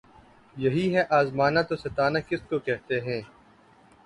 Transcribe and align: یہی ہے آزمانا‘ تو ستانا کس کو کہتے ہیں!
یہی 0.55 0.85
ہے 0.95 1.03
آزمانا‘ 1.09 1.61
تو 1.61 1.75
ستانا 1.75 2.19
کس 2.19 2.41
کو 2.49 2.59
کہتے 2.59 2.99
ہیں! 3.01 3.21